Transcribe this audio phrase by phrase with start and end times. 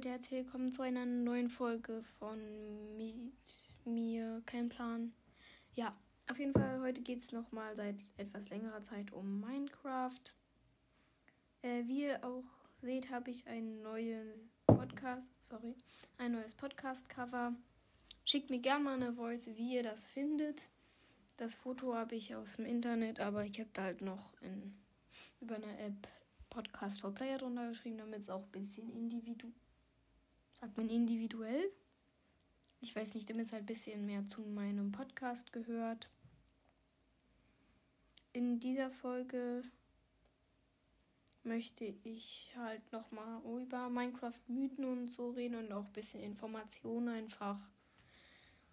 [0.00, 2.38] Leute, herzlich willkommen zu einer neuen Folge von
[2.96, 5.12] Mit mir, kein Plan.
[5.74, 5.94] Ja,
[6.30, 10.22] auf jeden Fall, heute geht es nochmal seit etwas längerer Zeit um Minecraft.
[11.60, 12.44] Äh, wie ihr auch
[12.80, 15.76] seht, habe ich ein neues Podcast, sorry,
[16.16, 17.54] ein neues Podcast-Cover.
[18.24, 20.70] Schickt mir gerne mal eine Voice, wie ihr das findet.
[21.36, 24.78] Das Foto habe ich aus dem Internet, aber ich habe da halt noch in,
[25.42, 26.08] über eine App
[26.48, 29.52] Podcast for Player drunter geschrieben, damit es auch ein bisschen individu
[30.60, 31.70] sagt man individuell.
[32.80, 36.08] Ich weiß nicht, damit es halt ein bisschen mehr zu meinem Podcast gehört.
[38.32, 39.62] In dieser Folge
[41.42, 47.58] möchte ich halt nochmal über Minecraft-Mythen und so reden und auch ein bisschen Informationen einfach.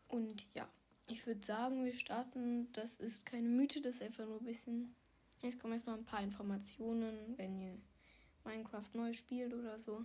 [0.08, 0.68] Und ja,
[1.08, 2.72] ich würde sagen, wir starten.
[2.74, 4.96] Das ist keine Mythe, das ist einfach nur ein bisschen
[5.42, 7.78] Jetzt kommen erstmal ein paar Informationen, wenn ihr
[8.44, 10.04] Minecraft neu spielt oder so,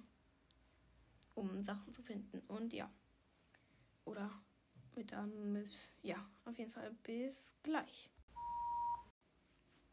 [1.34, 2.40] um Sachen zu finden.
[2.48, 2.90] Und ja.
[4.04, 4.30] Oder
[4.94, 5.70] mit dann mit,
[6.02, 8.10] ja, auf jeden Fall bis gleich.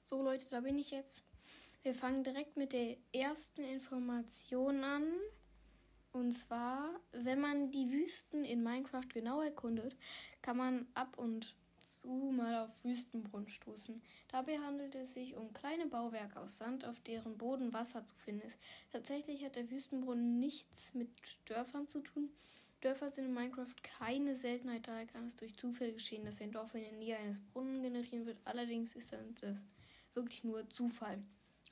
[0.04, 1.24] So Leute, da bin ich jetzt.
[1.84, 5.04] Wir fangen direkt mit der ersten Information an.
[6.12, 9.96] Und zwar, wenn man die Wüsten in Minecraft genau erkundet,
[10.42, 11.56] kann man ab und
[12.02, 14.02] zu mal auf Wüstenbrunnen stoßen.
[14.30, 18.48] Dabei handelt es sich um kleine Bauwerke aus Sand, auf deren Boden Wasser zu finden
[18.48, 18.58] ist.
[18.92, 21.10] Tatsächlich hat der Wüstenbrunnen nichts mit
[21.46, 22.30] Dörfern zu tun.
[22.82, 26.74] Dörfer sind in Minecraft keine Seltenheit, daher kann es durch Zufall geschehen, dass ein Dorf
[26.76, 28.38] in der Nähe eines Brunnen generieren wird.
[28.46, 29.66] Allerdings ist das
[30.14, 31.22] wirklich nur Zufall.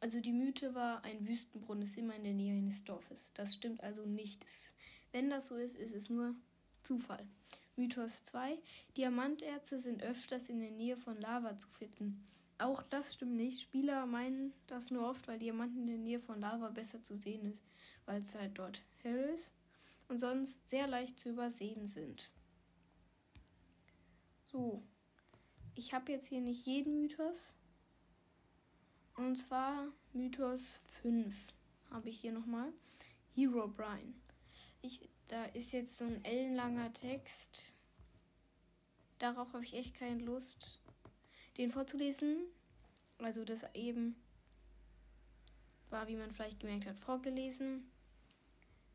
[0.01, 3.31] Also die Mythe war, ein Wüstenbrunnen ist immer in der Nähe eines Dorfes.
[3.33, 4.45] Das stimmt also nicht.
[5.11, 6.35] Wenn das so ist, ist es nur
[6.83, 7.25] Zufall.
[7.77, 8.57] Mythos 2.
[8.97, 12.27] Diamanterze sind öfters in der Nähe von Lava zu finden.
[12.57, 13.61] Auch das stimmt nicht.
[13.61, 17.45] Spieler meinen das nur oft, weil Diamanten in der Nähe von Lava besser zu sehen
[17.45, 17.63] ist,
[18.05, 19.51] weil es halt dort hell ist
[20.07, 22.31] und sonst sehr leicht zu übersehen sind.
[24.45, 24.81] So,
[25.75, 27.53] ich habe jetzt hier nicht jeden Mythos.
[29.15, 31.35] Und zwar Mythos 5
[31.91, 32.71] habe ich hier nochmal.
[33.35, 34.15] Hero Brian.
[34.81, 37.76] Ich, da ist jetzt so ein ellenlanger Text.
[39.19, 40.79] Darauf habe ich echt keine Lust,
[41.57, 42.37] den vorzulesen.
[43.19, 44.15] Also das eben
[45.89, 47.89] war, wie man vielleicht gemerkt hat, vorgelesen.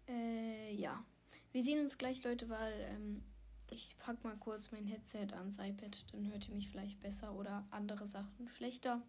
[0.08, 1.04] Äh, ja.
[1.52, 3.22] Wir sehen uns gleich, Leute, weil ähm,
[3.70, 7.66] ich packe mal kurz mein Headset ans iPad, dann hört ihr mich vielleicht besser oder
[7.70, 9.02] andere Sachen schlechter.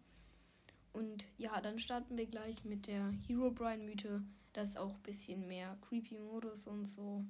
[0.92, 4.22] Und ja, dann starten wir gleich mit der Hero Brian Mythe.
[4.52, 7.24] Das ist auch ein bisschen mehr creepy Modus und so.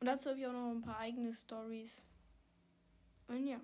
[0.00, 2.04] Und dazu habe ich auch noch ein paar eigene Stories.
[3.28, 3.60] Und ja,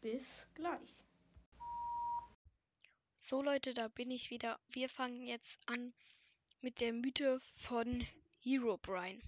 [0.00, 0.96] bis gleich.
[3.20, 4.58] So Leute, da bin ich wieder.
[4.68, 5.94] Wir fangen jetzt an
[6.60, 8.06] mit der Mythe von
[8.40, 9.22] Hero Brian.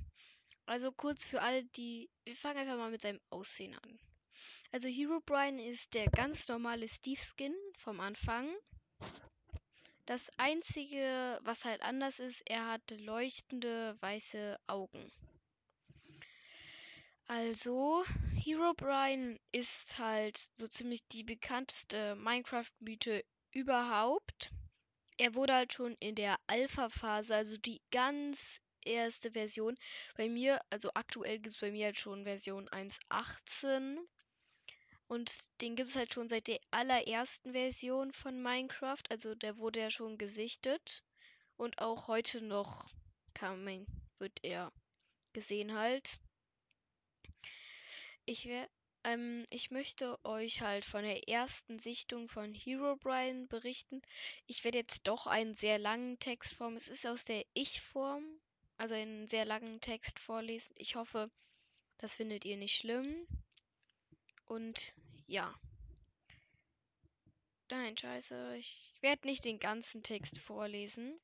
[0.67, 2.11] Also kurz für alle, die.
[2.25, 4.01] Wir fangen einfach mal mit seinem Aussehen an.
[4.73, 8.53] Also Hero Brian ist der ganz normale Steve Skin vom Anfang.
[10.07, 15.13] Das einzige, was halt anders ist, er hat leuchtende weiße Augen.
[17.27, 18.05] Also,
[18.35, 24.51] Hero Brian ist halt so ziemlich die bekannteste Minecraft-Mythe überhaupt.
[25.17, 29.77] Er wurde halt schon in der Alpha-Phase, also die ganz erste Version,
[30.17, 33.99] bei mir, also aktuell gibt es bei mir halt schon Version 1.18.
[35.07, 39.03] Und den gibt es halt schon seit der allerersten Version von Minecraft.
[39.09, 41.03] Also der wurde ja schon gesichtet.
[41.57, 42.91] Und auch heute noch
[43.33, 43.87] kann man,
[44.19, 44.73] wird er
[45.33, 46.19] gesehen halt.
[48.27, 48.69] Ich wär,
[49.05, 54.01] ähm, ich möchte euch halt von der ersten Sichtung von Hero Brian berichten.
[54.47, 56.79] Ich werde jetzt doch einen sehr langen Text formen.
[56.79, 58.25] Es ist aus der Ich-Form,
[58.79, 60.73] also einen sehr langen Text vorlesen.
[60.77, 61.31] Ich hoffe,
[61.99, 63.27] das findet ihr nicht schlimm.
[64.47, 64.95] Und
[65.27, 65.55] ja.
[67.71, 68.57] Nein, scheiße.
[68.57, 71.21] Ich werde nicht den ganzen Text vorlesen.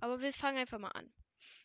[0.00, 1.12] Aber wir fangen einfach mal an.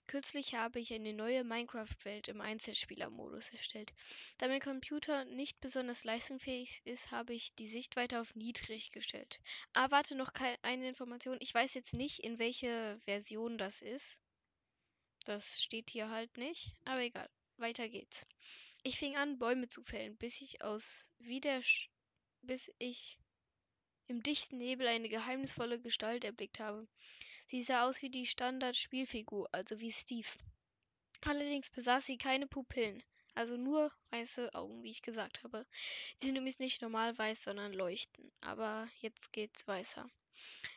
[0.10, 3.94] Kürzlich habe ich eine neue Minecraft-Welt im Einzelspielermodus erstellt.
[4.40, 9.40] Da mein Computer nicht besonders leistungsfähig ist, habe ich die Sichtweite auf niedrig gestellt.
[9.74, 11.38] Ah, warte, noch keine Information.
[11.42, 14.20] Ich weiß jetzt nicht, in welche Version das ist.
[15.26, 16.74] Das steht hier halt nicht.
[16.86, 17.30] Aber egal.
[17.58, 18.26] Weiter geht's.
[18.82, 21.62] Ich fing an, Bäume zu fällen, bis ich aus wieder
[22.42, 23.20] bis ich
[24.08, 26.88] im dichten Nebel eine geheimnisvolle Gestalt erblickt habe.
[27.52, 30.28] Sie sah aus wie die Standard-Spielfigur, also wie Steve.
[31.22, 33.02] Allerdings besaß sie keine Pupillen,
[33.34, 35.66] also nur weiße Augen, wie ich gesagt habe.
[36.18, 38.32] Sie sind übrigens nicht normal weiß, sondern leuchten.
[38.42, 40.08] Aber jetzt geht's weiter.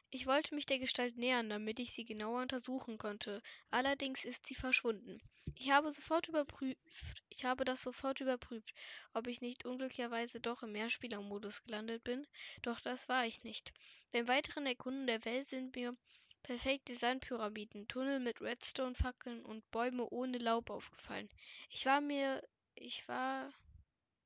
[0.08, 3.42] Ich wollte mich der Gestalt nähern, damit ich sie genauer untersuchen konnte.
[3.70, 5.20] Allerdings ist sie verschwunden.
[5.56, 8.72] Ich habe sofort überprüft, ich habe das sofort überprüft,
[9.12, 12.26] ob ich nicht unglücklicherweise doch im Mehrspielermodus gelandet bin,
[12.62, 13.74] doch das war ich nicht.
[14.10, 15.94] Beim weiteren Erkunden der Welt sind mir
[16.42, 21.28] perfekte Sandpyramiden, Tunnel mit Redstone-Fackeln und Bäume ohne Laub aufgefallen.
[21.70, 22.42] Ich war mir,
[22.74, 23.52] ich war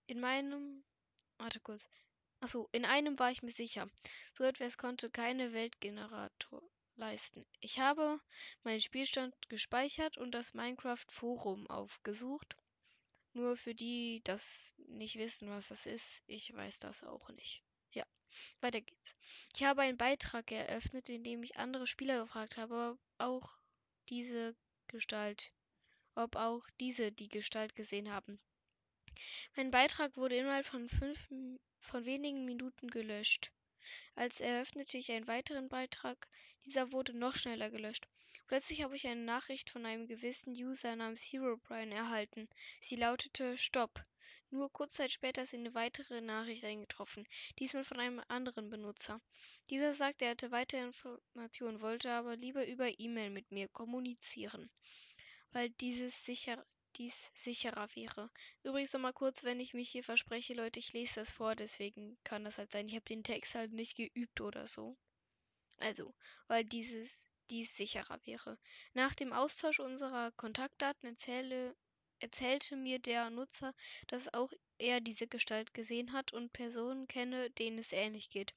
[0.07, 0.85] in meinem,
[1.39, 1.89] warte kurz,
[2.41, 3.89] Achso, in einem war ich mir sicher.
[4.35, 6.63] So etwas konnte keine Weltgenerator
[6.97, 7.47] leisten.
[7.61, 8.21] Ich habe
[8.63, 12.57] meinen Spielstand gespeichert und das Minecraft-Forum aufgesucht.
[13.33, 17.66] Nur für die, das nicht wissen, was das ist, ich weiß das auch nicht.
[18.61, 19.13] Weiter geht's.
[19.55, 23.57] Ich habe einen Beitrag eröffnet, in dem ich andere Spieler gefragt habe, ob auch
[24.09, 24.55] diese
[24.89, 25.53] Gestalt,
[26.15, 28.39] ob auch diese die Gestalt gesehen haben.
[29.57, 31.19] Mein Beitrag wurde innerhalb von fünf
[31.81, 33.53] von wenigen Minuten gelöscht.
[34.15, 36.29] Als eröffnete ich einen weiteren Beitrag.
[36.65, 38.09] Dieser wurde noch schneller gelöscht.
[38.47, 42.49] Plötzlich habe ich eine Nachricht von einem gewissen User namens Herobrine erhalten.
[42.81, 44.05] Sie lautete Stopp.
[44.51, 47.27] Nur kurz Zeit später ist eine weitere Nachricht eingetroffen,
[47.59, 49.21] diesmal von einem anderen Benutzer.
[49.71, 54.71] Dieser sagte, er hätte weitere Informationen, wollte aber lieber über E-Mail mit mir kommunizieren,
[55.53, 56.65] weil dieses sicher
[56.97, 58.31] dies sicherer wäre.
[58.63, 62.17] Übrigens noch mal kurz, wenn ich mich hier verspreche, Leute, ich lese das vor, deswegen
[62.25, 62.89] kann das halt sein.
[62.89, 64.97] Ich habe den Text halt nicht geübt oder so.
[65.79, 66.15] Also,
[66.47, 68.59] weil dieses dies sicherer wäre.
[68.95, 71.77] Nach dem Austausch unserer Kontaktdaten erzähle,
[72.27, 73.73] erzählte mir der Nutzer,
[74.09, 78.53] dass auch er diese Gestalt gesehen hat und Personen kenne, denen es ähnlich geht.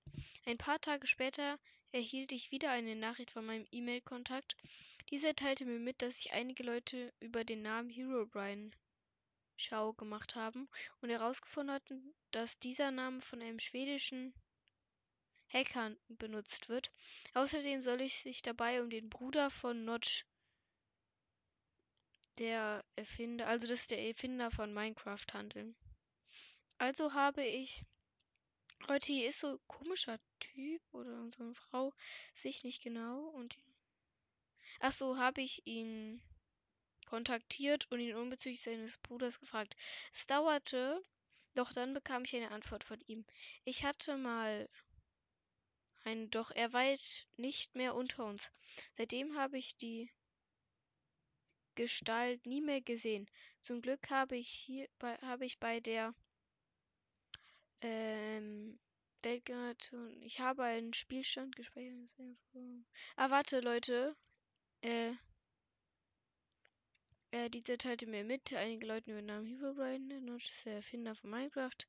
[0.47, 1.59] Ein paar Tage später
[1.91, 4.57] erhielt ich wieder eine Nachricht von meinem E-Mail-Kontakt.
[5.11, 8.71] Dieser teilte mir mit, dass sich einige Leute über den Namen Herobrine
[9.55, 10.67] Schau gemacht haben
[11.01, 14.33] und herausgefunden hatten, dass dieser Name von einem schwedischen
[15.53, 16.91] Hacker benutzt wird.
[17.35, 20.25] Außerdem soll es sich dabei um den Bruder von Notch,
[22.39, 25.75] der Erfinder, also das ist der Erfinder von Minecraft handeln.
[26.77, 27.83] Also habe ich
[28.87, 31.93] Leute, hier ist so ein komischer Typ oder so eine Frau,
[32.33, 33.27] sehe ich nicht genau.
[33.29, 33.59] Und
[34.79, 36.21] ach so, habe ich ihn
[37.05, 39.75] kontaktiert und ihn unbezüglich seines Bruders gefragt.
[40.13, 41.03] Es dauerte,
[41.55, 43.25] doch dann bekam ich eine Antwort von ihm.
[43.65, 44.69] Ich hatte mal
[46.05, 48.51] einen, doch er weilt nicht mehr unter uns.
[48.95, 50.11] Seitdem habe ich die
[51.79, 53.25] Gestalt nie mehr gesehen.
[53.61, 56.13] Zum Glück habe ich hier bei, habe ich bei der
[57.79, 58.77] ähm,
[59.23, 60.21] Weltgeneration.
[60.21, 61.95] Ich habe einen Spielstand gespeichert.
[63.15, 64.13] Ah, warte, Leute.
[64.81, 65.13] Äh,
[67.31, 68.51] äh, diese teilte mir mit.
[68.51, 71.87] Einige Leute übernahmen Herobrine, Notch ist der Erfinder von Minecraft.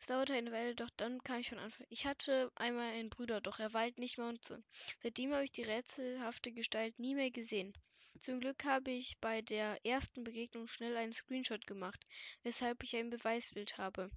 [0.00, 1.86] Es dauerte eine Weile, doch dann kam ich von Anfang.
[1.88, 4.56] Ich hatte einmal einen Bruder, doch er weilt nicht mehr und so.
[5.04, 7.72] Seitdem habe ich die rätselhafte Gestalt nie mehr gesehen.
[8.20, 12.06] Zum Glück habe ich bei der ersten Begegnung schnell einen Screenshot gemacht,
[12.42, 14.10] weshalb ich ein Beweisbild habe.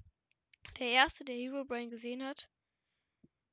[0.78, 2.50] Der erste, der Herobrine gesehen hat,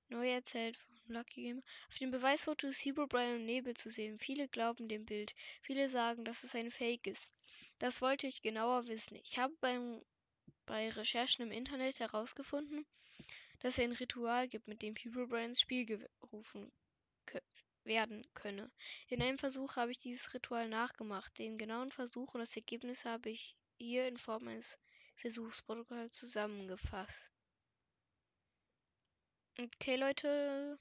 [0.09, 1.63] neu erzählt von Lucky Game.
[1.89, 4.19] Auf dem Beweisfoto ist Herobrine und Nebel zu sehen.
[4.19, 5.37] Viele glauben dem Bild.
[5.63, 7.31] Viele sagen, dass es ein Fake ist.
[7.79, 9.21] Das wollte ich genauer wissen.
[9.23, 10.03] Ich habe beim,
[10.67, 12.85] bei Recherchen im Internet herausgefunden,
[13.61, 16.73] dass es ein Ritual gibt, mit dem Herobrine ins Spiel gerufen
[17.91, 18.71] werden könne.
[19.09, 21.37] In einem Versuch habe ich dieses Ritual nachgemacht.
[21.39, 24.79] Den genauen Versuch und das Ergebnis habe ich hier in Form eines
[25.17, 27.33] Versuchsprotokoll zusammengefasst.
[29.59, 30.79] Okay, Leute,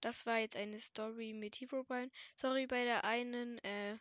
[0.00, 2.10] das war jetzt eine Story mit Herobrine.
[2.36, 3.98] Sorry, bei der einen äh,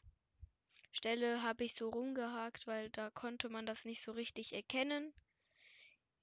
[0.91, 5.11] Stelle habe ich so rumgehakt, weil da konnte man das nicht so richtig erkennen.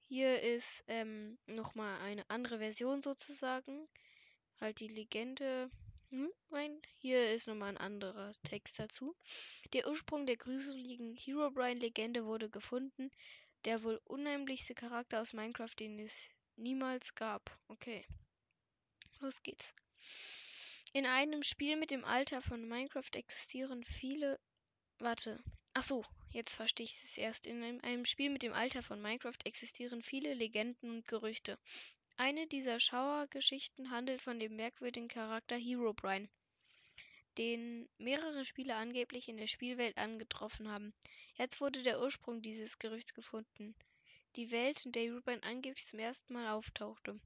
[0.06, 3.88] Hier ist ähm, nochmal eine andere Version sozusagen.
[4.61, 5.71] Halt die Legende.
[6.14, 6.30] Hm,
[6.99, 9.16] hier ist nochmal ein anderer Text dazu.
[9.73, 13.11] Der Ursprung der gruseligen Herobrine-Legende wurde gefunden.
[13.64, 16.16] Der wohl unheimlichste Charakter aus Minecraft, den es
[16.54, 17.59] niemals gab.
[17.66, 18.06] Okay.
[19.18, 19.75] Los geht's.
[20.92, 24.38] In einem Spiel mit dem Alter von Minecraft existieren viele.
[25.00, 25.42] Warte.
[25.73, 27.44] Ach so, jetzt verstehe ich es erst.
[27.44, 31.59] In einem Spiel mit dem Alter von Minecraft existieren viele Legenden und Gerüchte.
[32.16, 36.28] Eine dieser Schauergeschichten handelt von dem merkwürdigen Charakter Herobrine,
[37.37, 40.94] den mehrere Spieler angeblich in der Spielwelt angetroffen haben.
[41.35, 43.75] Jetzt wurde der Ursprung dieses Gerüchts gefunden.
[44.37, 47.18] Die Welt, in der Herobrine angeblich zum ersten Mal auftauchte.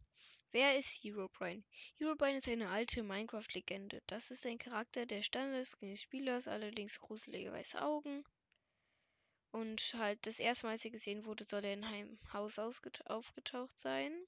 [0.52, 1.64] Wer ist Herobrine?
[1.99, 4.00] Herobrine ist eine alte Minecraft-Legende.
[4.07, 8.25] Das ist ein Charakter der Standards des Spielers, allerdings gruselige weiße Augen.
[9.52, 13.78] Und halt das erste Mal, als er gesehen wurde, soll er in einem Haus aufgetaucht
[13.78, 14.26] sein.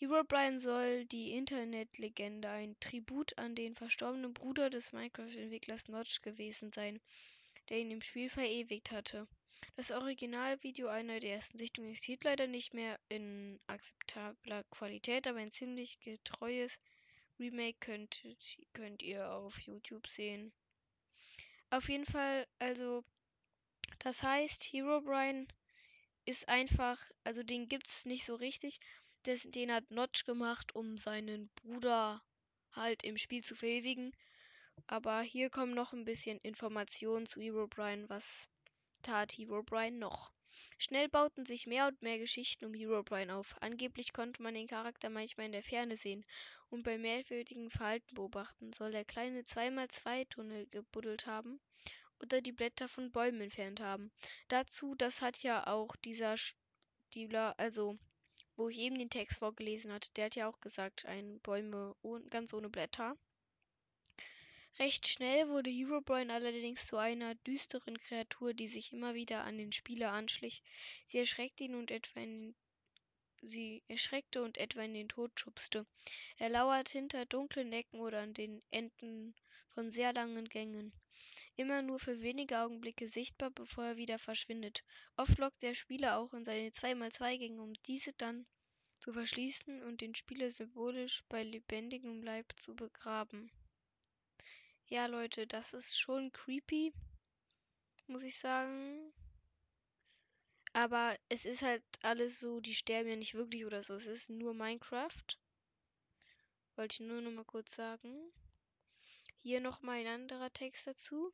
[0.00, 7.00] Herobrine soll die Internetlegende ein Tribut an den verstorbenen Bruder des Minecraft-Entwicklers Notch gewesen sein,
[7.68, 9.28] der ihn im Spiel verewigt hatte.
[9.76, 15.52] Das Originalvideo einer der ersten Sichtungen existiert leider nicht mehr in akzeptabler Qualität, aber ein
[15.52, 16.78] ziemlich getreues
[17.38, 18.22] Remake könnt,
[18.72, 20.50] könnt ihr auf YouTube sehen.
[21.68, 23.04] Auf jeden Fall, also,
[23.98, 25.46] das heißt, Herobrine
[26.24, 28.80] ist einfach, also den gibt's nicht so richtig.
[29.24, 32.22] Das, den hat Notch gemacht, um seinen Bruder
[32.72, 34.16] halt im Spiel zu verewigen.
[34.86, 38.48] Aber hier kommen noch ein bisschen Informationen zu Herobrine, was
[39.02, 40.32] tat Herobrine noch.
[40.78, 43.54] Schnell bauten sich mehr und mehr Geschichten um Herobrine auf.
[43.60, 46.24] Angeblich konnte man den Charakter manchmal in der Ferne sehen
[46.70, 48.72] und bei merkwürdigen Verhalten beobachten.
[48.72, 51.60] Soll der kleine 2x2-Tunnel gebuddelt haben
[52.22, 54.10] oder die Blätter von Bäumen entfernt haben.
[54.48, 57.98] Dazu, das hat ja auch dieser Spieler, also
[58.56, 62.24] wo ich eben den Text vorgelesen hatte, der hat ja auch gesagt, ein Bäume ohne,
[62.26, 63.16] ganz ohne Blätter.
[64.78, 69.72] Recht schnell wurde Herobrine allerdings zu einer düsteren Kreatur, die sich immer wieder an den
[69.72, 70.62] Spieler anschlich.
[71.06, 72.54] Sie erschreckte ihn und etwa in den
[73.42, 75.86] sie erschreckte und etwa in den Tod schubste.
[76.36, 79.34] Er lauert hinter dunklen Ecken oder an den Enden
[79.74, 80.92] von sehr langen Gängen.
[81.56, 84.84] Immer nur für wenige Augenblicke sichtbar, bevor er wieder verschwindet.
[85.16, 88.46] Oft lockt der Spieler auch in seine 2x2-Gänge, um diese dann
[88.98, 93.50] zu verschließen und den Spieler symbolisch bei lebendigem Leib zu begraben.
[94.88, 96.92] Ja, Leute, das ist schon creepy,
[98.06, 99.12] muss ich sagen.
[100.72, 103.94] Aber es ist halt alles so, die sterben ja nicht wirklich oder so.
[103.94, 105.38] Es ist nur Minecraft.
[106.76, 108.32] Wollte ich nur noch mal kurz sagen.
[109.42, 111.32] Hier nochmal ein anderer Text dazu.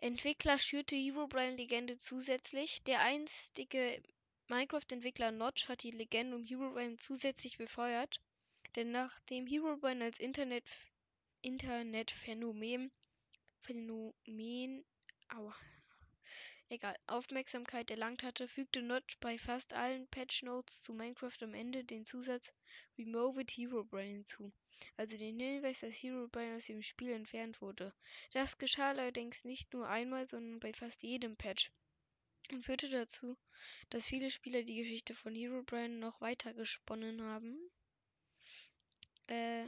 [0.00, 2.82] Entwickler schürte Herobrine Legende zusätzlich.
[2.82, 4.02] Der einstige
[4.48, 8.20] Minecraft-Entwickler Notch hat die Legende um Herobrine zusätzlich befeuert.
[8.74, 10.64] Denn nachdem Herobrine als Internet
[11.40, 12.90] Internetphänomen
[13.60, 14.84] Phänomen
[15.28, 15.54] aua,
[16.72, 21.84] egal, Aufmerksamkeit erlangt hatte, fügte Notch bei fast allen Patch Notes zu Minecraft am Ende
[21.84, 22.52] den Zusatz
[22.98, 24.52] Removed Herobrine hinzu,
[24.96, 27.94] also den Hinweis, dass Herobrine aus dem Spiel entfernt wurde.
[28.32, 31.70] Das geschah allerdings nicht nur einmal, sondern bei fast jedem Patch
[32.50, 33.36] und führte dazu,
[33.90, 37.58] dass viele Spieler die Geschichte von Herobrine noch weiter gesponnen haben.
[39.28, 39.66] Äh,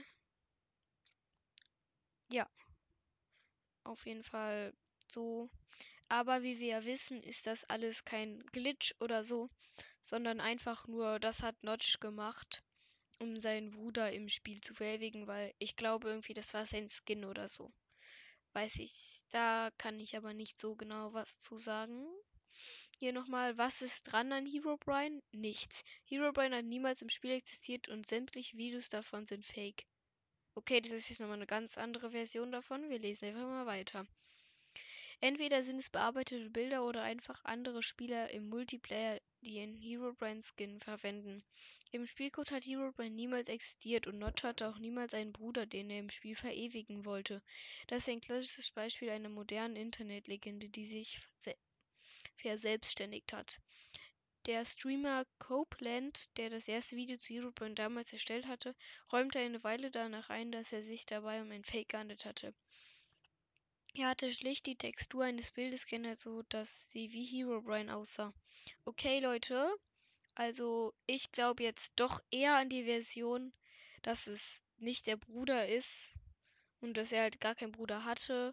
[2.31, 2.49] ja.
[3.85, 4.73] Auf jeden Fall
[5.09, 5.51] so.
[6.17, 9.51] Aber wie wir ja wissen, ist das alles kein Glitch oder so,
[10.01, 12.63] sondern einfach nur, das hat Notch gemacht,
[13.19, 17.25] um seinen Bruder im Spiel zu verewigen, weil ich glaube irgendwie, das war sein Skin
[17.25, 17.73] oder so.
[18.53, 22.07] Weiß ich, da kann ich aber nicht so genau was zu sagen.
[23.01, 25.21] Hier nochmal, was ist dran an Herobrine?
[25.33, 25.83] Nichts.
[26.05, 29.85] Herobrine hat niemals im Spiel existiert und sämtliche Videos davon sind fake.
[30.55, 32.89] Okay, das ist jetzt nochmal eine ganz andere Version davon.
[32.89, 34.07] Wir lesen einfach mal weiter.
[35.21, 40.81] Entweder sind es bearbeitete Bilder oder einfach andere Spieler im Multiplayer, die einen Herobrine Skin
[40.81, 41.45] verwenden.
[41.93, 46.01] Im Spielcode hat Herobrine niemals existiert und Notch hatte auch niemals einen Bruder, den er
[46.01, 47.43] im Spiel verewigen wollte.
[47.87, 51.21] Das ist ein klassisches Beispiel einer modernen Internetlegende, die sich
[52.37, 53.61] verselbstständigt hat.
[54.47, 58.75] Der Streamer Copeland, der das erste Video zu Herobrine damals erstellt hatte,
[59.11, 62.53] räumte eine Weile danach ein, dass er sich dabei um ein Fake gehandelt hatte.
[63.97, 68.35] Er hatte schlicht die Textur eines Bildes geändert, so dass sie wie Herobrine aussah.
[68.85, 69.73] Okay, Leute,
[70.35, 73.53] also ich glaube jetzt doch eher an die Version,
[74.03, 76.13] dass es nicht der Bruder ist
[76.81, 78.53] und dass er halt gar keinen Bruder hatte,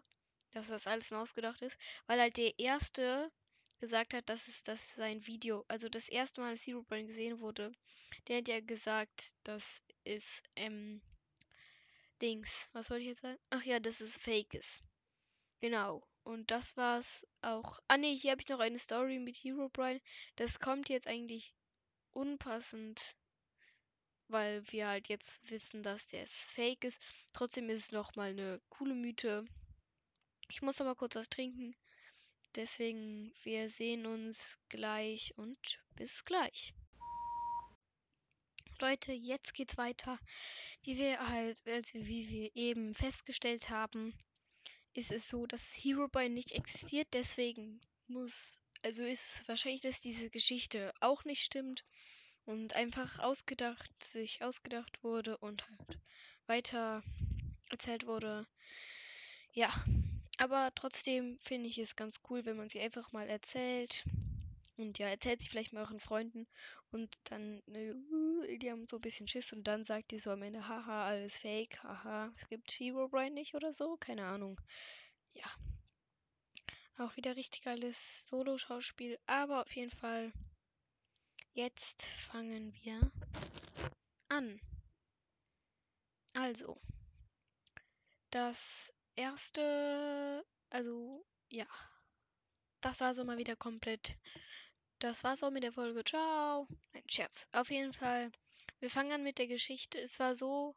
[0.52, 3.32] dass das alles nur ausgedacht ist, weil halt der erste
[3.80, 7.40] gesagt hat, dass es das sein Video, also das erste Mal, als Zero Brain gesehen
[7.40, 7.72] wurde,
[8.28, 11.02] der hat ja gesagt, dass es, ähm,
[12.20, 13.38] Dings, was wollte ich jetzt sagen?
[13.50, 14.84] Ach ja, dass es fake ist.
[15.62, 16.02] Genau.
[16.24, 17.78] Und das war's auch.
[17.86, 20.00] Ah ne, hier habe ich noch eine Story mit Hero Brian.
[20.34, 21.54] Das kommt jetzt eigentlich
[22.10, 23.00] unpassend,
[24.26, 27.00] weil wir halt jetzt wissen, dass der fake ist.
[27.32, 29.44] Trotzdem ist es nochmal eine coole Mythe.
[30.48, 31.76] Ich muss aber kurz was trinken.
[32.56, 36.74] Deswegen, wir sehen uns gleich und bis gleich.
[38.80, 40.18] Leute, jetzt geht's weiter.
[40.82, 44.12] Wie wir halt, also wie wir eben festgestellt haben,
[44.94, 47.08] ist es so, dass Herobrine nicht existiert.
[47.12, 51.84] Deswegen muss, also ist es wahrscheinlich, dass diese Geschichte auch nicht stimmt
[52.44, 55.98] und einfach ausgedacht, sich ausgedacht wurde und halt
[56.46, 57.02] weiter
[57.70, 58.46] erzählt wurde.
[59.52, 59.72] Ja,
[60.38, 64.04] aber trotzdem finde ich es ganz cool, wenn man sie einfach mal erzählt.
[64.76, 66.46] Und ja, erzählt sie vielleicht mal euren Freunden
[66.90, 67.94] und dann, ne,
[68.58, 71.38] die haben so ein bisschen Schiss und dann sagt die so am Ende, haha, alles
[71.38, 74.60] fake, haha, es gibt Hero Brain nicht oder so, keine Ahnung.
[75.34, 75.50] Ja.
[76.96, 80.32] Auch wieder richtig geiles Solo-Schauspiel, aber auf jeden Fall,
[81.52, 83.12] jetzt fangen wir
[84.28, 84.60] an.
[86.34, 86.80] Also,
[88.30, 91.66] das erste, also, ja,
[92.80, 94.18] das war so mal wieder komplett
[95.02, 96.04] das war's auch mit der Folge.
[96.04, 96.68] Ciao.
[96.92, 97.48] Ein Scherz.
[97.50, 98.30] Auf jeden Fall.
[98.78, 99.98] Wir fangen an mit der Geschichte.
[99.98, 100.76] Es war so,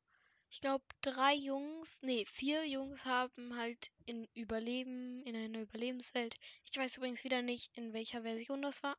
[0.50, 6.38] ich glaube, drei Jungs, nee, vier Jungs haben halt in Überleben, in einer Überlebenswelt.
[6.66, 8.98] Ich weiß übrigens wieder nicht, in welcher Version das war.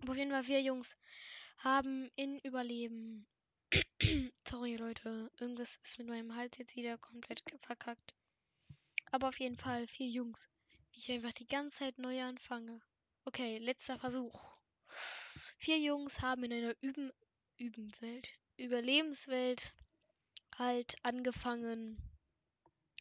[0.00, 0.96] Aber auf jeden Fall vier Jungs
[1.58, 3.28] haben in Überleben.
[4.48, 5.30] Sorry, Leute.
[5.38, 8.16] Irgendwas ist mit meinem Hals jetzt wieder komplett verkackt.
[9.12, 10.48] Aber auf jeden Fall vier Jungs,
[10.90, 12.80] wie ich einfach die ganze Zeit neu anfange.
[13.24, 14.58] Okay, letzter Versuch.
[15.56, 17.12] Vier Jungs haben in einer Üben
[17.56, 19.74] Übenwelt, Überlebenswelt
[20.58, 21.96] halt angefangen,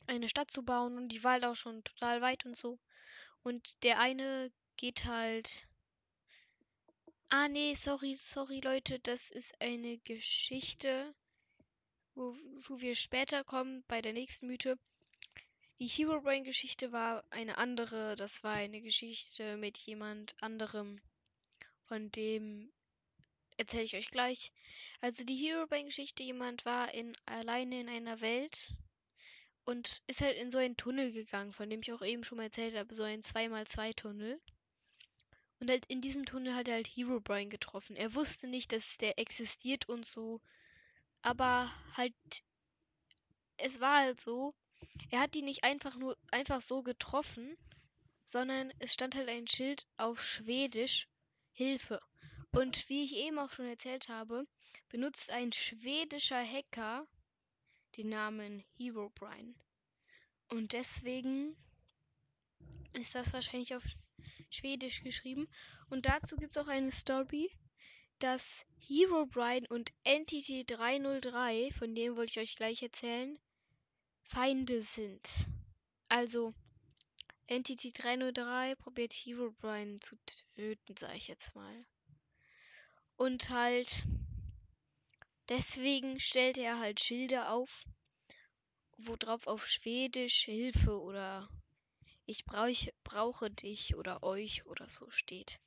[0.05, 2.77] eine Stadt zu bauen und die war halt auch schon total weit und so.
[3.41, 5.67] Und der eine geht halt.
[7.29, 11.15] Ah nee, sorry, sorry Leute, das ist eine Geschichte,
[12.13, 14.77] wozu wir später kommen bei der nächsten Mythe.
[15.81, 18.15] Die Hero Brain Geschichte war eine andere.
[18.15, 21.01] Das war eine Geschichte mit jemand anderem.
[21.85, 22.71] Von dem
[23.57, 24.51] erzähle ich euch gleich.
[24.99, 28.75] Also die Hero Brain Geschichte, jemand war in, alleine in einer Welt
[29.65, 32.43] und ist halt in so einen Tunnel gegangen, von dem ich auch eben schon mal
[32.43, 34.39] erzählt habe, so ein 2x2 Tunnel.
[35.59, 37.95] Und halt in diesem Tunnel hat er halt Hero Brian getroffen.
[37.95, 40.41] Er wusste nicht, dass der existiert und so.
[41.23, 42.13] Aber halt,
[43.57, 44.53] es war halt so,
[45.09, 47.57] er hat die nicht einfach nur einfach so getroffen,
[48.25, 51.07] sondern es stand halt ein Schild auf Schwedisch
[51.51, 51.99] Hilfe.
[52.51, 54.47] Und wie ich eben auch schon erzählt habe,
[54.89, 57.07] benutzt ein schwedischer Hacker
[57.97, 59.53] den Namen Herobrine.
[60.47, 61.55] Und deswegen
[62.93, 63.83] ist das wahrscheinlich auf
[64.49, 65.47] Schwedisch geschrieben.
[65.89, 67.49] Und dazu gibt es auch eine Story,
[68.19, 73.39] dass Herobrine und Entity 303, von dem wollte ich euch gleich erzählen,
[74.23, 75.29] Feinde sind.
[76.09, 76.53] Also,
[77.47, 80.15] Entity 303 probiert Herobrine zu
[80.55, 81.85] töten, sag ich jetzt mal.
[83.17, 84.03] Und halt,
[85.49, 87.83] deswegen stellt er halt Schilder auf,
[88.97, 91.49] wo drauf auf Schwedisch Hilfe oder
[92.25, 92.69] ich brauch,
[93.03, 95.59] brauche dich oder euch oder so steht.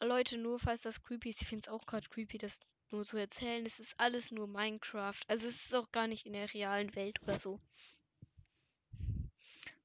[0.00, 3.16] Leute, nur falls das creepy ist, ich finde es auch gerade creepy, dass nur zu
[3.16, 3.66] erzählen.
[3.66, 5.20] Es ist alles nur Minecraft.
[5.28, 7.60] Also es ist auch gar nicht in der realen Welt oder so.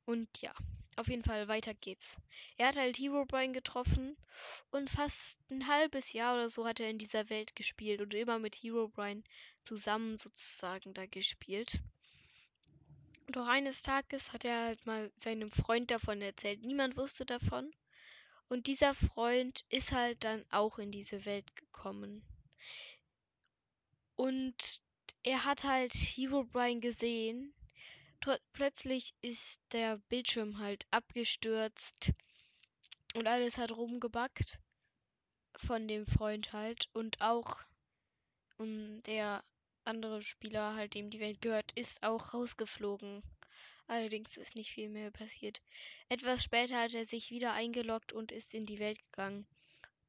[0.06, 0.54] Und ja,
[0.98, 2.18] auf jeden Fall weiter geht's.
[2.58, 4.18] Er hat halt Herobrine getroffen
[4.72, 8.40] und fast ein halbes Jahr oder so hat er in dieser Welt gespielt und immer
[8.40, 9.24] mit Herobrine
[9.64, 11.80] zusammen sozusagen da gespielt.
[13.28, 16.62] Doch eines Tages hat er halt mal seinem Freund davon erzählt.
[16.64, 17.72] Niemand wusste davon.
[18.50, 22.22] Und dieser Freund ist halt dann auch in diese Welt gekommen.
[24.16, 24.82] Und
[25.24, 27.54] er hat halt Hero Brian gesehen.
[28.54, 32.14] Plötzlich ist der Bildschirm halt abgestürzt
[33.16, 34.60] und alles hat rumgebackt
[35.58, 37.60] von dem Freund halt und auch
[38.58, 39.44] und der
[39.86, 43.24] andere Spieler halt dem die Welt gehört ist auch rausgeflogen.
[43.88, 45.62] Allerdings ist nicht viel mehr passiert.
[46.08, 49.48] Etwas später hat er sich wieder eingeloggt und ist in die Welt gegangen.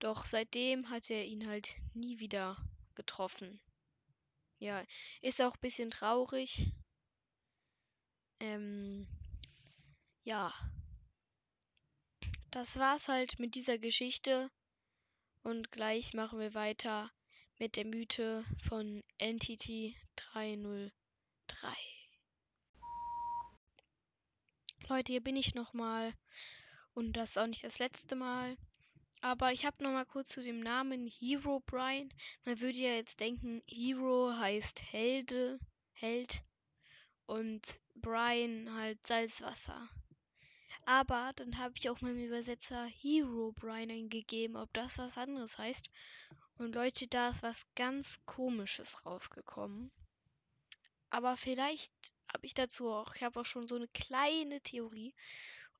[0.03, 2.57] Doch seitdem hat er ihn halt nie wieder
[2.97, 3.61] getroffen.
[4.59, 4.85] Ja,
[5.21, 6.73] ist auch ein bisschen traurig.
[8.41, 9.07] Ähm,
[10.25, 10.53] ja.
[12.51, 14.51] Das war's halt mit dieser Geschichte.
[15.45, 17.13] Und gleich machen wir weiter
[17.61, 20.93] mit der Mythe von Entity 303.
[24.89, 26.13] Leute, hier bin ich nochmal.
[26.93, 28.57] Und das ist auch nicht das letzte Mal.
[29.25, 32.13] Aber ich habe noch mal kurz zu dem Namen Hero Brian.
[32.45, 35.61] Man würde ja jetzt denken, Hero heißt Helde,
[35.93, 36.43] Held
[37.27, 37.63] und
[37.95, 39.89] Brian halt Salzwasser.
[40.87, 45.89] Aber dann habe ich auch meinem Übersetzer Hero Brian eingegeben, ob das was anderes heißt.
[46.59, 49.93] Und Leute, da ist was ganz Komisches rausgekommen.
[51.11, 51.93] Aber vielleicht
[52.33, 55.15] habe ich dazu auch, ich habe auch schon so eine kleine Theorie.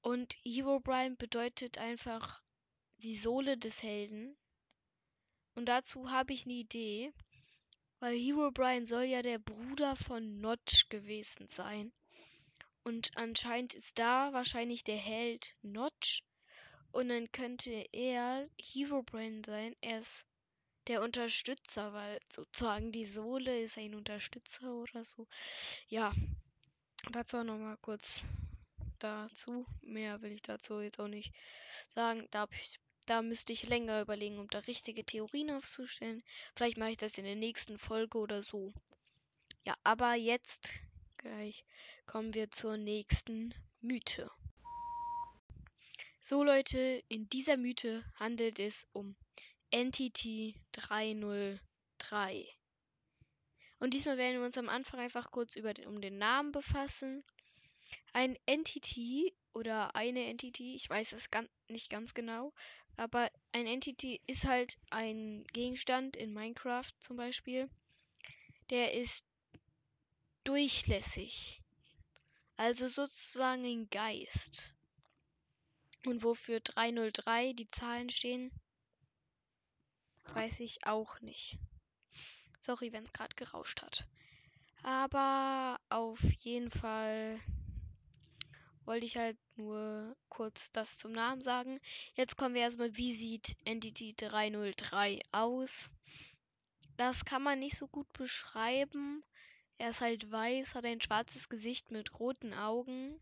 [0.01, 2.41] Und Hero Brian bedeutet einfach
[3.03, 4.37] die Sohle des Helden.
[5.55, 7.13] Und dazu habe ich eine Idee,
[8.01, 11.93] weil Hero Brian soll ja der Bruder von Notch gewesen sein.
[12.85, 16.25] Und anscheinend ist da wahrscheinlich der Held Notch.
[16.91, 19.77] Und dann könnte er Herobrine sein.
[19.81, 20.25] Er ist
[20.89, 25.27] der Unterstützer, weil sozusagen die Sohle ist ein Unterstützer oder so.
[25.89, 26.13] Ja,
[27.13, 28.23] dazu auch nochmal kurz
[28.99, 29.67] dazu.
[29.81, 31.33] Mehr will ich dazu jetzt auch nicht
[31.89, 32.27] sagen.
[32.31, 36.23] Da, ich, da müsste ich länger überlegen, um da richtige Theorien aufzustellen.
[36.55, 38.73] Vielleicht mache ich das in der nächsten Folge oder so.
[39.67, 40.81] Ja, aber jetzt
[41.19, 41.65] gleich
[42.07, 44.31] kommen wir zur nächsten Mythe.
[46.21, 49.17] So Leute, in dieser Mythe handelt es um
[49.71, 52.47] Entity 303.
[53.81, 57.25] Und diesmal werden wir uns am Anfang einfach kurz über um den Namen befassen.
[58.13, 62.53] Ein Entity oder eine Entity, ich weiß es ganz, nicht ganz genau,
[62.97, 67.71] aber ein Entity ist halt ein Gegenstand in Minecraft zum Beispiel.
[68.71, 69.25] Der ist
[70.45, 71.63] durchlässig.
[72.57, 74.75] Also sozusagen ein Geist.
[76.05, 78.51] Und wofür 303 die Zahlen stehen,
[80.35, 81.59] weiß ich auch nicht.
[82.59, 84.07] Sorry, wenn es gerade gerauscht hat.
[84.83, 87.41] Aber auf jeden Fall
[88.85, 91.81] wollte ich halt nur kurz das zum Namen sagen.
[92.15, 95.91] Jetzt kommen wir erstmal, wie sieht Entity 303 aus?
[96.97, 99.25] Das kann man nicht so gut beschreiben.
[99.79, 103.21] Er ist halt weiß, hat ein schwarzes Gesicht mit roten Augen.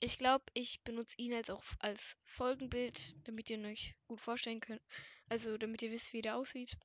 [0.00, 4.82] Ich glaube, ich benutze ihn als auch als Folgenbild, damit ihr euch gut vorstellen könnt.
[5.28, 6.76] Also, damit ihr wisst, wie der aussieht.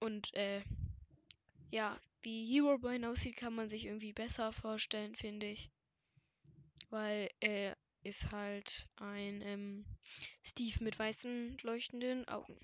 [0.00, 0.62] Und, äh,
[1.70, 5.70] ja, wie Herobrine aussieht, kann man sich irgendwie besser vorstellen, finde ich.
[6.90, 9.84] Weil er ist halt ein ähm,
[10.42, 12.58] Steve mit weißen leuchtenden Augen.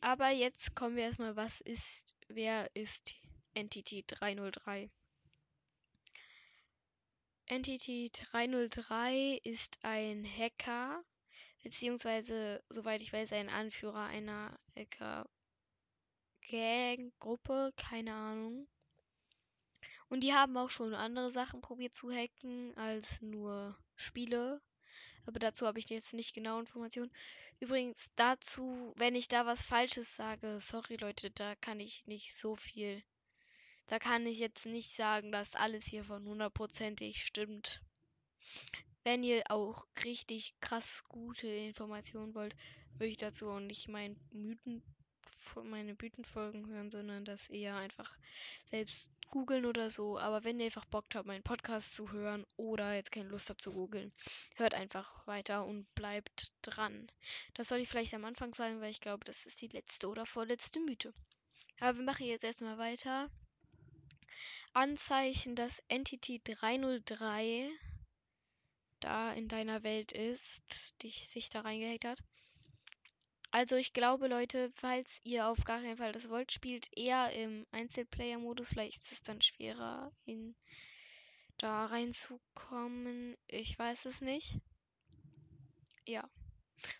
[0.00, 3.14] Aber jetzt kommen wir erstmal, was ist, wer ist
[3.54, 4.90] Entity 303?
[7.46, 11.04] Entity 303 ist ein Hacker,
[11.62, 18.68] beziehungsweise, soweit ich weiß, ein Anführer einer Hacker-Gang-Gruppe, keine Ahnung.
[20.14, 24.60] Und die haben auch schon andere Sachen probiert zu hacken als nur Spiele.
[25.26, 27.10] Aber dazu habe ich jetzt nicht genau Informationen.
[27.58, 32.54] Übrigens dazu, wenn ich da was Falsches sage, sorry Leute, da kann ich nicht so
[32.54, 33.02] viel.
[33.88, 37.82] Da kann ich jetzt nicht sagen, dass alles hier von hundertprozentig stimmt.
[39.02, 42.54] Wenn ihr auch richtig krass gute Informationen wollt,
[42.92, 44.80] würde ich dazu auch nicht mein Mythen,
[45.64, 48.16] meine Mythenfolgen hören, sondern das eher einfach
[48.70, 50.18] selbst googeln oder so.
[50.18, 53.62] Aber wenn ihr einfach Bock habt, meinen Podcast zu hören oder jetzt keine Lust habt
[53.62, 54.12] zu googeln,
[54.56, 57.10] hört einfach weiter und bleibt dran.
[57.54, 60.26] Das soll ich vielleicht am Anfang sagen, weil ich glaube, das ist die letzte oder
[60.26, 61.12] vorletzte Mythe.
[61.80, 63.28] Aber wir machen jetzt erstmal weiter.
[64.72, 67.70] Anzeichen, dass Entity 303
[69.00, 72.18] da in deiner Welt ist, dich sich da reingehackt hat.
[73.54, 77.64] Also ich glaube, Leute, falls ihr auf gar keinen Fall das wollt, spielt eher im
[77.70, 78.70] Einzelplayer-Modus.
[78.70, 80.56] Vielleicht ist es dann schwerer, in
[81.58, 83.36] da reinzukommen.
[83.46, 84.58] Ich weiß es nicht.
[86.04, 86.28] Ja.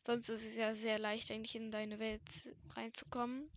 [0.06, 2.22] Sonst ist es ja sehr leicht, eigentlich in deine Welt
[2.76, 3.50] reinzukommen.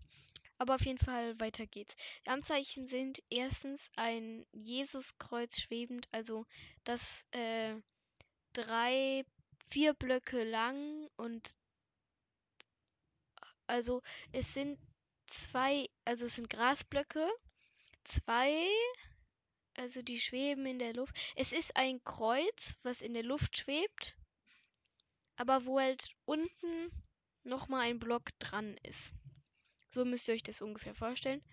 [0.57, 1.95] Aber auf jeden Fall weiter geht's.
[2.25, 6.47] Die Anzeichen sind erstens ein Jesuskreuz schwebend, also
[6.83, 7.75] das äh,
[8.53, 9.23] drei,
[9.69, 11.59] vier Blöcke lang und
[13.67, 14.01] also
[14.31, 14.79] es sind
[15.27, 17.29] zwei, also es sind Grasblöcke,
[18.03, 18.67] zwei,
[19.75, 21.15] also die schweben in der Luft.
[21.35, 24.15] Es ist ein Kreuz, was in der Luft schwebt,
[25.35, 26.91] aber wo halt unten
[27.43, 29.13] nochmal ein Block dran ist.
[29.89, 31.43] So müsst ihr euch das ungefähr vorstellen.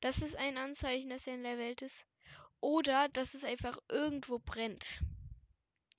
[0.00, 2.06] Das ist ein Anzeichen, dass er in der Welt ist.
[2.60, 5.02] Oder dass es einfach irgendwo brennt.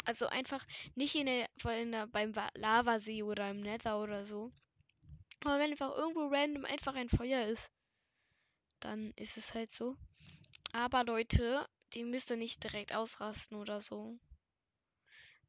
[0.04, 4.52] Also einfach nicht in der, in der, beim Lavasee oder im Nether oder so.
[5.46, 7.72] Aber wenn einfach irgendwo random einfach ein Feuer ist,
[8.80, 9.96] dann ist es halt so.
[10.74, 14.18] Aber Leute, die müsst ihr nicht direkt ausrasten oder so.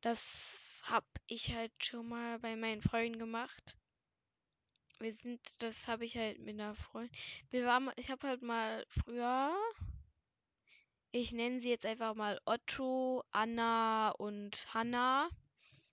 [0.03, 3.77] Das hab ich halt schon mal bei meinen Freunden gemacht
[4.99, 7.15] wir sind, das habe ich halt mit einer Freundin.
[7.51, 9.55] Wir waren, ich habe halt mal früher,
[11.13, 15.29] ich nenne sie jetzt einfach mal Otto, Anna und Hanna.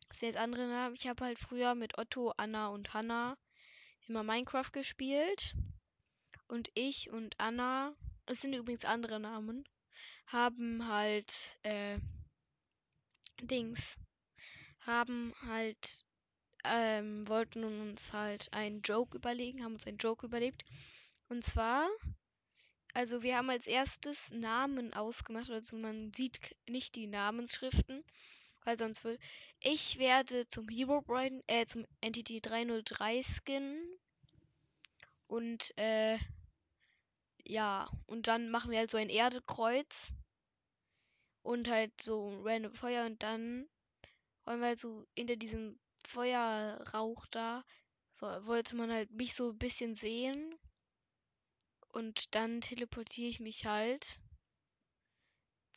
[0.09, 0.95] Das sind jetzt andere Namen.
[0.95, 3.37] Ich habe halt früher mit Otto, Anna und Hanna
[4.07, 5.55] immer Minecraft gespielt.
[6.47, 9.63] Und ich und Anna, es sind übrigens andere Namen,
[10.27, 11.99] haben halt, äh,
[13.41, 13.97] Dings,
[14.85, 16.05] haben halt
[16.63, 20.63] ähm, wollten uns halt einen Joke überlegen, haben uns einen Joke überlegt.
[21.29, 21.89] Und zwar,
[22.93, 28.03] also wir haben als erstes Namen ausgemacht, also man sieht nicht die Namensschriften.
[28.63, 29.19] Weil sonst wird.
[29.59, 33.97] Ich werde zum Hero Brain, äh, zum Entity 303 Skin.
[35.27, 36.17] Und, äh,
[37.45, 40.13] ja, und dann machen wir halt so ein Erdekreuz.
[41.41, 43.67] Und halt so random Feuer und dann
[44.45, 47.63] wollen wir halt so hinter diesem Feuerrauch da,
[48.15, 50.55] so wollte man halt mich so ein bisschen sehen.
[51.89, 54.19] Und dann teleportiere ich mich halt.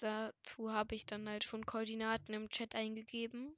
[0.01, 3.57] Dazu habe ich dann halt schon Koordinaten im Chat eingegeben.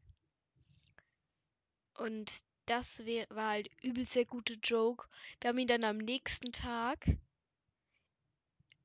[1.97, 5.09] Und das war halt übelst der gute Joke.
[5.41, 7.05] Wir haben ihn dann am nächsten Tag.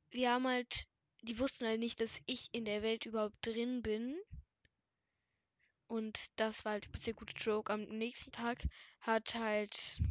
[0.10, 0.88] Wir haben halt.
[1.22, 4.18] Die wussten halt nicht, dass ich in der Welt überhaupt drin bin.
[5.88, 7.72] Und das war halt ein sehr guter Joke.
[7.72, 8.64] Am nächsten Tag
[9.00, 10.02] hat halt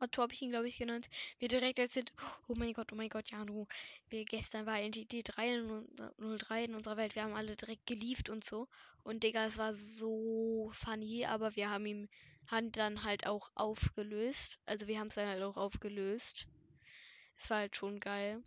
[0.00, 1.08] Otto habe ich ihn, glaube ich, genannt,
[1.40, 2.12] mir direkt erzählt,
[2.48, 3.66] oh mein Gott, oh mein Gott, Janu,
[4.08, 8.68] wir gestern war NTT 303 in unserer Welt, wir haben alle direkt gelieft und so.
[9.02, 12.08] Und Digga, es war so funny, aber wir haben ihm
[12.72, 14.58] dann halt auch aufgelöst.
[14.66, 16.46] Also wir haben es dann halt auch aufgelöst.
[17.36, 18.42] Es war halt schon geil.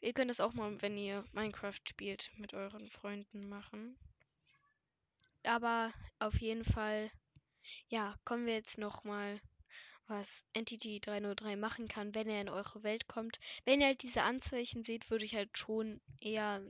[0.00, 3.98] Ihr könnt das auch mal, wenn ihr Minecraft spielt, mit euren Freunden machen.
[5.44, 7.10] Aber auf jeden Fall,
[7.88, 9.40] ja, kommen wir jetzt nochmal
[10.08, 13.38] was Entity 303 machen kann, wenn er in eure Welt kommt.
[13.64, 16.62] Wenn ihr halt diese Anzeichen seht, würde ich halt schon eher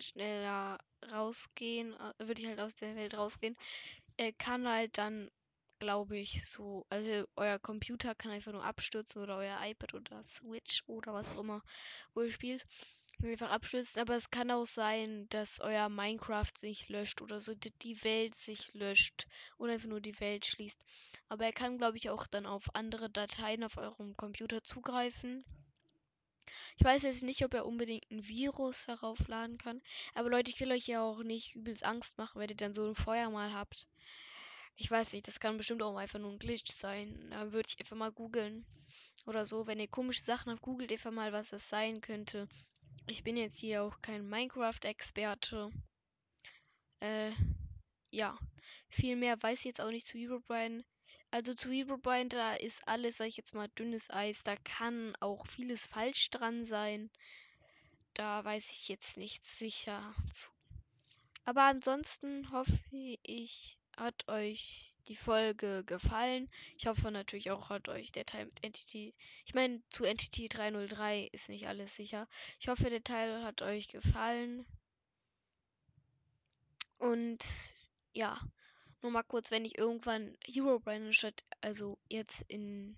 [0.00, 0.78] schneller
[1.10, 3.56] rausgehen, äh, würde ich halt aus der Welt rausgehen.
[4.16, 5.30] Er kann halt dann,
[5.78, 10.82] glaube ich, so, also euer Computer kann einfach nur abstürzen oder euer iPad oder Switch
[10.86, 11.62] oder was auch immer,
[12.14, 12.66] wo ihr spielt
[13.22, 18.02] einfach abstürzt, aber es kann auch sein, dass euer Minecraft sich löscht oder so die
[18.04, 19.26] Welt sich löscht
[19.58, 20.84] oder einfach nur die Welt schließt.
[21.32, 25.46] Aber er kann, glaube ich, auch dann auf andere Dateien auf eurem Computer zugreifen.
[26.76, 29.80] Ich weiß jetzt nicht, ob er unbedingt ein Virus darauf laden kann.
[30.12, 32.86] Aber Leute, ich will euch ja auch nicht übelst Angst machen, wenn ihr dann so
[32.86, 33.86] ein Feuer mal habt.
[34.76, 37.28] Ich weiß nicht, das kann bestimmt auch einfach nur ein Glitch sein.
[37.30, 38.66] Da würde ich einfach mal googeln.
[39.24, 39.66] Oder so.
[39.66, 42.46] Wenn ihr komische Sachen habt, googelt einfach mal, was das sein könnte.
[43.08, 45.70] Ich bin jetzt hier auch kein Minecraft-Experte.
[47.00, 47.32] Äh,
[48.10, 48.38] ja.
[48.90, 50.84] Viel mehr weiß ich jetzt auch nicht zu Herobrine.
[51.32, 54.44] Also zu Herobrine, da ist alles, sag ich jetzt mal, dünnes Eis.
[54.44, 57.10] Da kann auch vieles falsch dran sein.
[58.12, 60.50] Da weiß ich jetzt nicht sicher zu.
[61.46, 62.78] Aber ansonsten hoffe
[63.22, 66.50] ich, hat euch die Folge gefallen.
[66.76, 69.14] Ich hoffe natürlich auch, hat euch der Teil mit Entity.
[69.46, 72.28] Ich meine, zu Entity 303 ist nicht alles sicher.
[72.60, 74.66] Ich hoffe, der Teil hat euch gefallen.
[76.98, 77.42] Und
[78.12, 78.38] ja,
[79.02, 82.96] nur mal kurz, wenn ich irgendwann Hero Brand statt, also jetzt in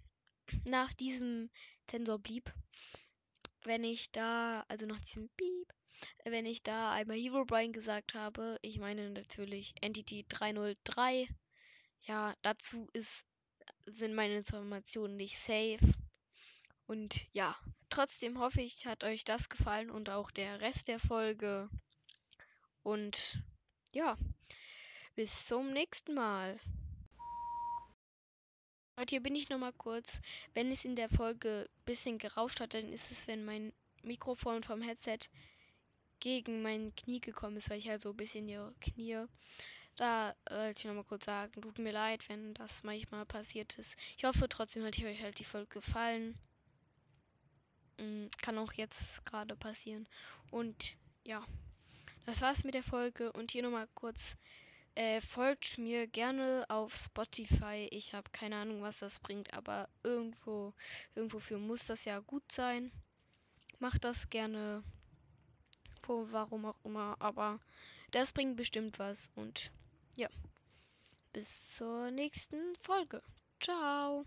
[0.68, 1.50] nach diesem
[1.86, 2.52] Tensor blieb,
[3.62, 5.72] wenn ich da, also nach diesem Beep,
[6.24, 11.28] wenn ich da einmal Hero Brian gesagt habe, ich meine natürlich Entity 303
[12.02, 13.24] ja, dazu ist,
[13.86, 15.78] sind meine Informationen nicht safe.
[16.86, 17.56] Und ja,
[17.88, 21.70] trotzdem hoffe ich, hat euch das gefallen und auch der Rest der Folge.
[22.82, 23.42] Und
[23.92, 24.18] ja,
[25.14, 26.58] bis zum nächsten Mal.
[28.98, 30.20] Heute hier bin ich noch mal kurz.
[30.54, 33.72] Wenn es in der Folge ein bisschen gerauscht hat, dann ist es, wenn mein
[34.02, 35.18] Mikrofon vom Headset
[36.18, 39.24] gegen mein Knie gekommen ist, weil ich halt so ein bisschen hier knie.
[39.96, 43.96] Da wollte ich nochmal kurz sagen, tut mir leid, wenn das manchmal passiert ist.
[44.16, 46.36] Ich hoffe trotzdem hat euch halt die Folge gefallen.
[47.98, 50.08] Mm, kann auch jetzt gerade passieren.
[50.50, 51.44] Und ja,
[52.26, 53.30] das war's mit der Folge.
[53.32, 54.36] Und hier nochmal kurz,
[54.94, 57.88] äh, folgt mir gerne auf Spotify.
[57.90, 60.72] Ich habe keine Ahnung, was das bringt, aber irgendwo,
[61.14, 62.92] irgendwofür muss das ja gut sein.
[63.78, 64.82] Macht das gerne.
[66.06, 67.58] Warum auch immer, aber
[68.10, 69.70] das bringt bestimmt was und
[70.18, 70.28] ja.
[71.32, 73.22] Bis zur nächsten Folge.
[73.58, 74.26] Ciao.